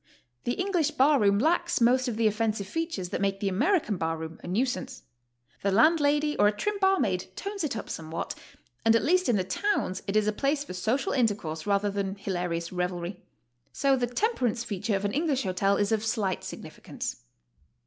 The 0.45 0.53
English 0.53 0.89
bar 0.89 1.19
room 1.19 1.37
lacks 1.37 1.79
most 1.79 2.07
of 2.07 2.17
the 2.17 2.25
offensive 2.25 2.65
features 2.65 3.09
that 3.09 3.21
make 3.21 3.39
the 3.39 3.49
American 3.49 3.97
bar 3.97 4.17
room 4.17 4.39
a 4.43 4.47
nuisance. 4.47 5.03
The 5.61 5.71
landlady 5.71 6.35
or 6.37 6.47
a 6.47 6.51
trim 6.51 6.79
barmaid 6.79 7.25
tones 7.35 7.63
it 7.63 7.77
up 7.77 7.87
somewhat, 7.87 8.33
and 8.83 8.95
at 8.95 9.03
least 9.05 9.29
in 9.29 9.35
the 9.35 9.43
towns 9.43 10.01
it 10.07 10.15
is 10.15 10.27
a 10.27 10.33
place 10.33 10.63
for 10.63 10.73
social 10.73 11.13
intercourse 11.13 11.67
rather 11.67 11.91
than 11.91 12.15
hilarious 12.15 12.71
revelry. 12.71 13.21
So 13.73 13.95
the 13.95 14.07
"temperance" 14.07 14.63
feature 14.63 14.95
of 14.95 15.05
an 15.05 15.11
Englis/h 15.13 15.43
hotel 15.43 15.77
is 15.77 15.91
of 15.91 16.03
slight 16.03 16.43
significance. 16.43 17.17